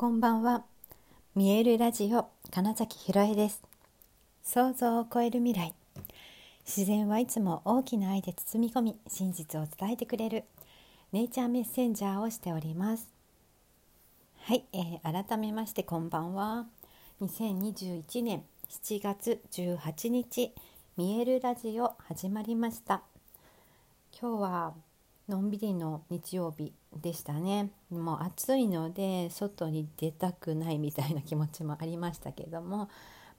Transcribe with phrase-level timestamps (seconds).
[0.00, 0.64] こんばんは。
[1.34, 3.60] 見えるラジオ金崎ひろえです。
[4.42, 5.74] 想像を超える未来。
[6.66, 10.44] 自然はいつも大きな愛で包み込み、真実を伝えてくれる
[11.12, 13.10] ネイチャーメッセンジャーをしております。
[14.38, 16.64] はい、えー、改めましてこんばんは。
[17.20, 20.54] 2021年7月18日、
[20.96, 23.02] 見えるラジオ始まりました。
[24.18, 24.74] 今日は
[25.30, 27.70] のんびりの日曜日でしたね。
[27.88, 32.90] もう暑いので外に出たくないみたいな気持ちもありましたけども、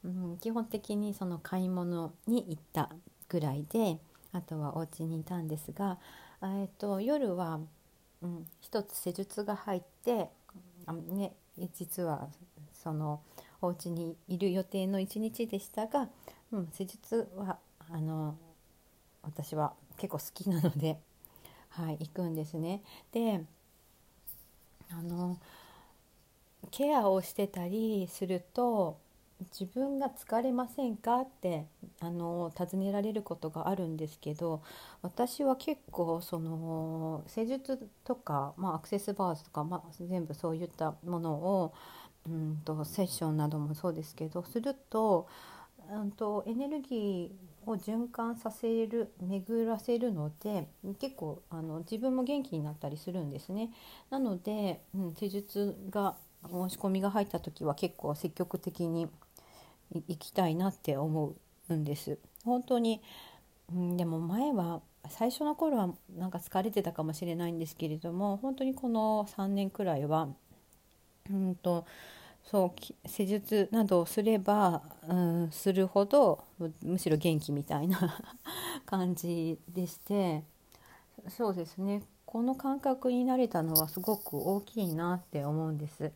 [0.06, 2.90] うん、基本的にその買い物に行った
[3.28, 4.00] ぐらいで
[4.32, 6.00] あとはお家にいたんですが、
[6.42, 7.60] えーと、夜は、
[8.22, 10.30] うん、一つ施術が入って
[10.86, 11.34] あ、ね、
[11.74, 12.30] 実は
[12.74, 13.20] その
[13.62, 16.08] お家にいる予定の一日でしたが、
[16.54, 17.58] うん、施術は
[17.92, 18.38] あの
[19.24, 20.98] 私は結構好きなので
[21.72, 22.84] はい、行くんですね。
[23.12, 23.44] で
[24.92, 25.38] あの
[26.70, 28.98] ケアをしてたりすると
[29.60, 31.66] 自分が疲れませんかって
[32.00, 34.62] あの尋ねられることがあるんですけど
[35.02, 41.74] 私は結構その施術とか、まあ、アクセスバーズとか、まあ、全部そういったものを
[42.28, 45.28] うんとセッションなどもそうですけどすると,、
[45.92, 50.68] うんとエネルギーを循環させる巡らせるので
[51.00, 53.72] 結構あの自分も元気になったりするんですね。
[54.10, 56.16] なので、うん、施術が
[56.50, 59.08] 申し込みが入った時は結構積極的に
[60.08, 61.36] 行きたいなって思
[61.70, 62.18] うんです。
[62.46, 63.02] 本当に、
[63.72, 70.30] うん、でも前は最初の頃はなんか疲れてたかもしれないんですけれども本当にこの3年くらいは
[71.30, 71.86] うんと
[72.44, 76.44] そう施術などをすれば、うん、するほど
[76.84, 78.22] むしろ元気みたいな
[78.86, 80.44] 感じでして
[81.30, 86.12] そうですねこの感覚になれたのはすごく大きいなって思うんです。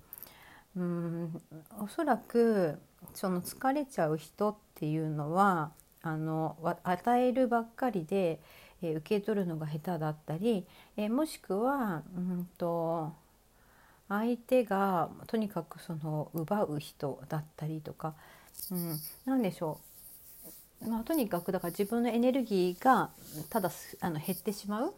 [0.75, 1.41] うん
[1.79, 2.79] おそらく
[3.13, 8.39] その疲れちゃう人っていうのはあの与えるばっかりで、
[8.81, 10.65] えー、受け取るのが下手だったり、
[10.97, 13.13] えー、もしくはうんと
[14.09, 18.13] 相手がとにかくその奪う人だったりとか、
[18.71, 19.79] うん、何でしょ
[20.85, 23.09] う、まあ、とにかくだから自分のエネルギーが
[23.49, 23.71] ただ
[24.01, 24.93] あの減ってしまう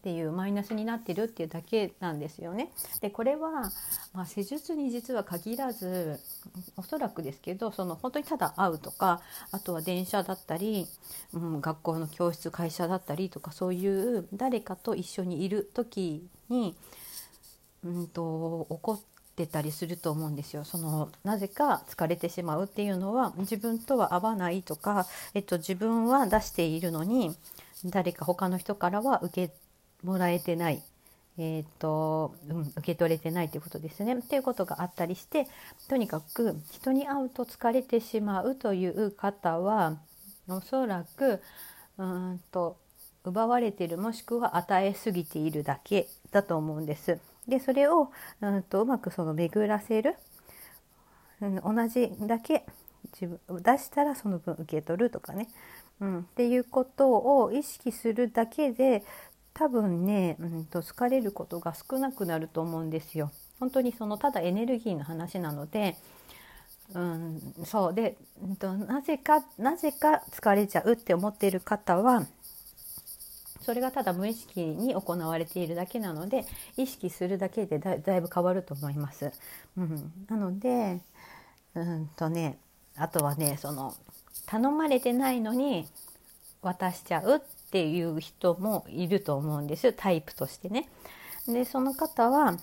[0.00, 2.72] っていうマイナスになってるっていうだけなんですよね。
[3.02, 3.70] でこれは、
[4.14, 6.18] まあ、施術に実は限らず
[6.78, 9.20] おそらくですけどその本当にただ会うとか
[9.52, 10.86] あとは電車だったり、
[11.34, 16.74] うん、学校の教室会社だったりとかそういう誰かと一緒にいる時に
[17.84, 19.00] うんと怒っ
[19.36, 20.64] てたりすると思うんですよ。
[20.64, 27.34] そのなぜか疲れてしまうっていうのは自分とは合わないとか、えっと、自分は出しているのに
[27.84, 29.54] 誰か他の人からは受け
[30.02, 30.82] もらえてない。
[31.38, 34.14] えーとうん、受け取れてないということですね。
[34.14, 35.46] っていうことがあったりして
[35.88, 39.96] とにかく人に会うと疲れてしまうという方は
[40.48, 41.40] おそらく
[41.96, 42.76] うんと
[43.24, 47.18] 奪われているもしくは与えすぎているだけだと思うんです。
[47.50, 50.16] でそれを、うんと、うまくその巡らせる、
[51.42, 52.64] うん、同じだけ
[53.20, 55.48] 自分出したらその分受け取るとかね、
[56.00, 59.04] うん、っていうことを意識するだけで
[59.52, 63.30] 多分ね、うんと、疲れることが少なくなると思うんですよ。
[63.58, 65.96] 本当にそのただエネルギーの話なので、
[66.94, 67.94] うん、そう。
[67.94, 72.26] で、うんと、なぜかなぜか疲れちゃうって思っている方は
[73.60, 76.44] それがただ無意識に行われているだけなので
[76.76, 79.32] 意識するだけでだいぶ変わると思います。
[79.76, 81.00] うん、なので
[81.74, 82.58] うんとね
[82.96, 83.94] あとはねその
[84.46, 85.86] 頼まれてないのに
[86.62, 87.40] 渡しちゃうっ
[87.70, 90.88] ていう人もいると思うんですタイプとしてね。
[91.46, 92.56] でその方は、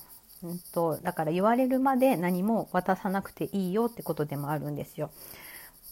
[0.44, 5.10] うんと、だから言われるまで何も渡さなくていいよってことでもあるんですよ。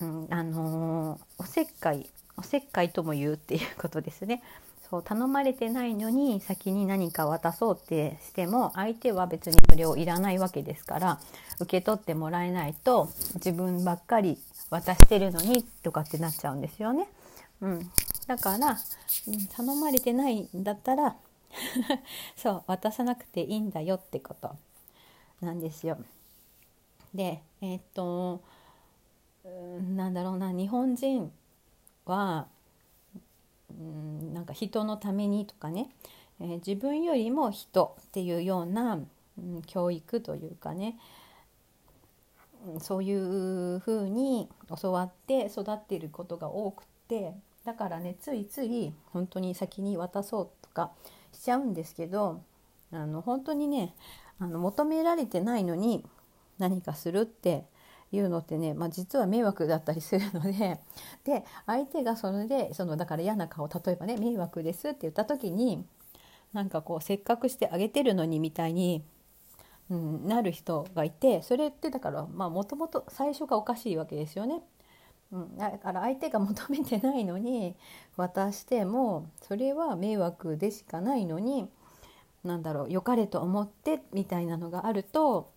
[0.01, 4.43] うん、あのー、おせっかいおせっかいとも言うっていうことですね。
[4.89, 11.19] そう頼まれてないのに先に何か渡そうってしても相手は別にそれをいらないわけですから
[11.59, 14.37] 受け取ってもらえないと自分ばっかり
[14.69, 17.07] 渡してるのにとかってなっちゃうんですよね。
[17.61, 17.91] うん、
[18.27, 18.77] だから、
[19.27, 21.15] うん、頼まれてないんだったら
[22.35, 24.55] そう渡さなくていいんだよってこと
[25.41, 25.97] なんですよ。
[27.13, 28.41] でえー、っと
[29.95, 31.31] なんだろうな日本人
[32.05, 32.47] は
[33.79, 35.89] うんなんか人のためにとかね、
[36.39, 38.99] えー、自分よりも人っていうような、
[39.37, 40.97] うん、教育というかね。
[42.79, 44.49] そういうふうに
[44.81, 47.35] 教わって育っていることが多くって。
[47.65, 50.91] だからねついつい本当に先に渡そうとか
[51.33, 52.41] しちゃうんですけど
[52.91, 53.95] あの本当にね
[54.39, 56.05] あの求められてないのに
[56.59, 57.65] 何かするって
[58.15, 60.79] いうのってね、まあ、実は迷惑だったりするので
[61.23, 65.85] で相手がそれでそのだから嫌な顔例えばね「迷惑です」って言った時に
[66.53, 69.03] なんかこうせっかくしてあげてるのにみたいに、
[69.89, 74.61] うん、なる人がいてそれってだからもともと最初がおかしいわけですよね。
[75.31, 77.75] うん、だから相手が求めてないのに
[78.15, 81.67] 渡してもそれは迷惑でしかないのに
[82.43, 85.51] なんだろう良かれと思ってみたいなのがあると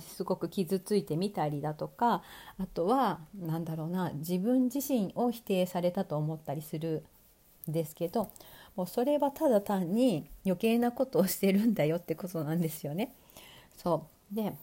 [0.00, 2.22] すごく傷ついてみたりだとか
[2.58, 7.04] あとは何だろうな自分自身を否定されたと思ったりする
[7.68, 8.30] んですけど
[8.76, 13.14] もうそれはただ単に余計なことをしてるんだよってことなんですよね。
[13.76, 14.54] そうで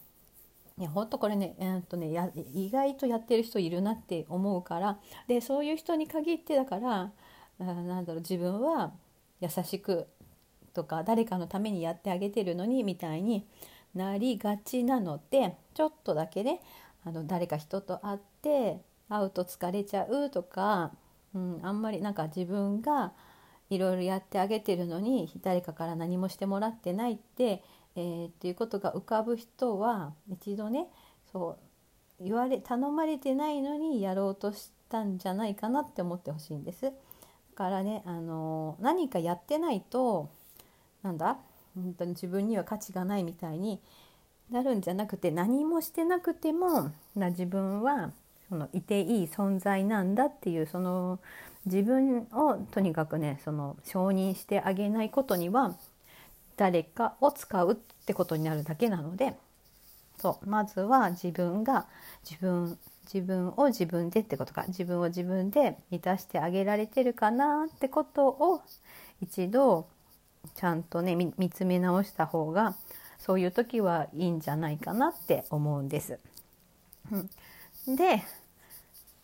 [0.78, 7.12] いや本当これね,、えー、っとねや意外とやってる人いるなって思うからでそういう人に限ってだから
[7.60, 8.92] あなんだろう自分は
[9.42, 10.08] 優しく
[10.74, 13.46] とか誰かのためにやってあげてるのにみたいに
[13.96, 16.62] なりがちなのでちょっとだけね
[17.06, 20.92] あの誰か人と会って会うと疲れちゃうとか、
[21.36, 23.12] うん、あんまりなんか自分が
[23.70, 27.64] いろいろやってあげてるのに誰かから何もしてもらってないって、
[27.96, 30.88] えー、っていうことが浮かぶ人は一度ね
[31.32, 31.58] そ
[32.20, 36.84] う言われ頼まれてないのにやろうとしたんじゃないかなって思ってほしいんです。
[36.84, 36.92] だ
[37.56, 40.30] からね、あの何かやってないと
[41.04, 41.38] なんだ
[41.76, 43.80] 本当に自分には価値がないみたいに
[44.52, 48.12] なるんじゃなくて何もしてなくてもな自分は
[48.50, 51.20] そのいていい存在なんだっていうその
[51.66, 55.76] 自分をとにかくねその承認してあげないことには
[56.58, 59.36] 誰かを使うってことになるだけなので
[60.18, 61.88] そうまずは自分が
[62.30, 62.78] 自分
[63.12, 68.62] 自分を自分でってことか自分を自分で満たしてあげられてるかなってことを
[69.22, 69.88] 一度
[70.56, 72.76] ちゃんとね見つめ直した方が
[73.20, 76.20] そういう時はいいんじゃないかなって思うんです。
[77.12, 78.24] うん、で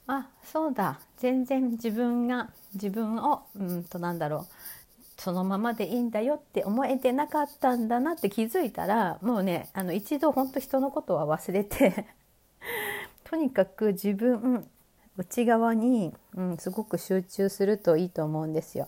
[0.08, 12.06] あそうだ全然自分が自分をうんとなんだろうそのままでいいんだよって思えてなかったんだなって気づいたらもうねあの一度本当人のことは忘れて
[13.26, 14.70] とにかく自分
[15.18, 18.88] 内側に、うん、すごく集中するといいと思うんですよ。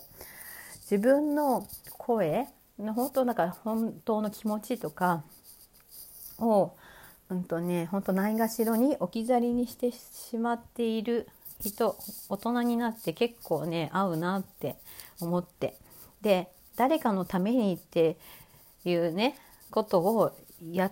[0.89, 2.47] 自分の声
[2.77, 5.23] 本当なんか本当の気持ちとか
[6.39, 6.71] を
[7.29, 11.27] うんとね本当ないがしろに置き去りにしてしまっている
[11.61, 11.95] 人
[12.29, 14.77] 大人になって結構ね合うなって
[15.19, 15.75] 思って
[16.21, 18.17] で誰かのためにって
[18.85, 19.35] いうね
[19.69, 20.31] ことを
[20.71, 20.91] や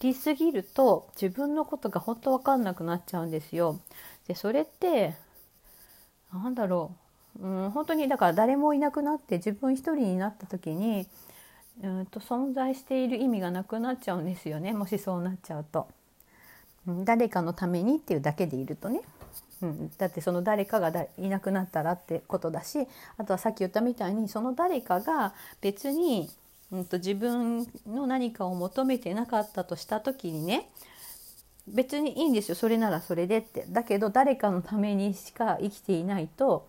[0.00, 3.80] りすぎると自分のことが本当分かんなくなっちゃうんですよ。
[4.28, 5.14] でそれって
[6.32, 7.05] なんだろう
[7.40, 11.06] うん、本当にだから誰もいなくなって自分一人になった時に
[11.82, 14.72] うんと存在している意味がなくなっちゃうんですよね。
[14.72, 15.88] もしそうなっちゃうと。
[17.04, 19.00] 誰かのためにっていうだけでいるとね、
[19.60, 22.86] うん、だってその誰かがいなくなったらってことだし
[23.18, 26.30] あとはさっき言ったみたいにその誰かが別に、
[26.70, 30.68] うん、と自分の何かを求めてなかったとした時にね
[31.66, 32.54] 別にいいんですよ。
[32.54, 33.66] それならそれでって。
[33.68, 36.68] だけど誰かのためにしか生きていないと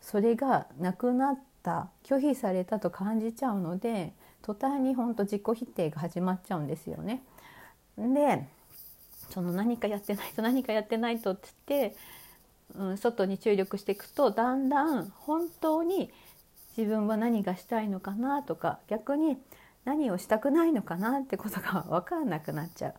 [0.00, 4.12] それがなくなった拒否されたと感じちゃうので
[4.42, 7.22] 途端に本当自己否定が始まっちゃうんですよね。
[7.96, 8.46] で
[9.30, 11.96] その何かやってないと何かやってないとって言って、
[12.76, 16.10] うん、外に注力していくとだんだん本当に
[16.76, 19.36] 自分は何がしたいのかなとか逆に
[19.84, 22.94] 何をしたくないのかなってことが分からなくなっちゃう。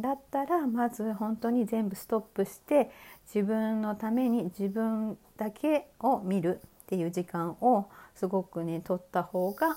[0.00, 2.90] だったらまず本当に全部ストップして
[3.32, 9.74] 自分のために自分だけを見るっていう時間をすごくね取った方が、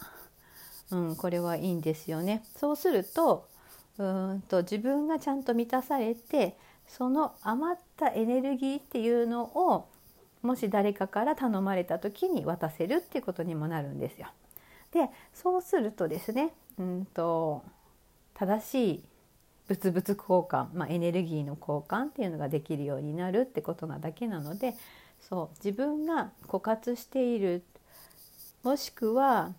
[0.91, 2.43] うん、これはいいんですよね。
[2.58, 3.48] そうすると
[3.98, 9.88] うんと自分がちゃんと満たされてその余ったエネルギーっていうのを
[10.41, 14.27] もし誰かから頼まれた時に渡せるっていうことにもなるんですよ。
[14.91, 17.63] でそうするとですね、うんと
[18.34, 19.03] 正しい
[19.70, 24.75] 物々交換、まあ、エネルギーの交換っていうのができるようになるってことなだけなので
[25.29, 25.55] そう。
[25.63, 27.63] 自分が枯渇している。
[28.63, 29.53] もしくは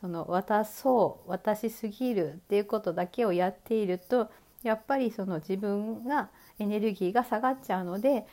[0.00, 4.30] その渡そう渡しすぎるっていうことだけをやっていると
[4.62, 8.24] やっぱりその自分がエネルギーが下がっちゃうので、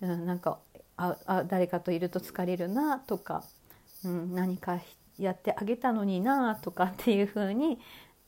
[0.00, 0.58] うん、なんか
[0.96, 3.44] ああ誰かといると疲れるなとか、
[4.04, 4.80] うん、何か
[5.18, 7.78] やってあげたのになとか っていうふうに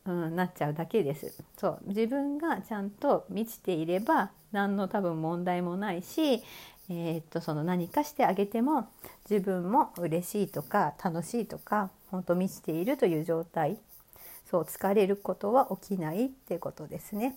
[0.05, 1.33] うん、なっちゃうだけです。
[1.57, 1.81] そう。
[1.87, 6.43] 自分がちゃんと満ちていれば何の多分問題もないし、
[6.89, 8.89] えー、っとその何かしてあげても
[9.31, 13.79] 自分も嬉しいとか楽しいとか本当満ちているという状態
[14.51, 17.37] そう疲れることは起きないってことですね。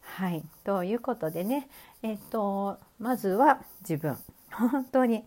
[0.00, 1.68] はい、ということでね、
[2.02, 4.16] えっと、まずは自分。
[4.50, 5.24] 本当に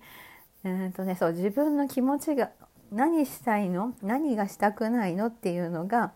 [0.63, 2.49] うんとね、そう自分の気持ちが
[2.91, 3.93] 何したいの？
[4.03, 5.27] 何がしたくないの？
[5.27, 6.11] っていうのが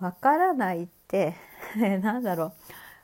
[0.00, 1.34] わからないって
[1.76, 2.52] なんだろう。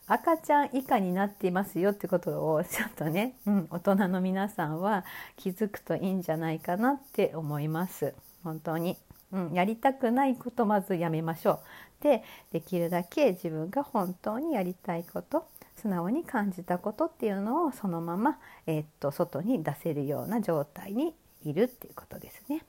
[0.09, 5.05] 赤ちゃん以下になっていますよってことをちょっとね、うん、大人の皆さんは
[5.37, 8.97] 気づくといいんじゃないかなって思います本当に、
[9.33, 11.61] うん、やりたくないことまずやめましょ
[12.01, 15.47] うでできるだけ自分が本当にやりたいこと
[15.77, 22.65] 素直に感じたことっていうのをそのまま、えー、っと外に出せるような状態にいるっていうことですね。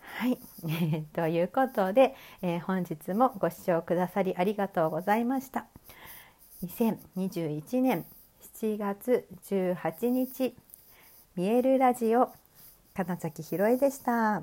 [0.00, 0.38] はい、
[1.14, 5.66] ということで、えー、本日もご視聴くださりありがとうございました。
[6.62, 8.04] 2021年
[8.60, 10.54] 7月18日
[11.34, 12.30] 見えるラジオ
[12.94, 14.42] 金崎ひろえでした。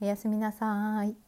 [0.00, 1.23] おやすみなさい。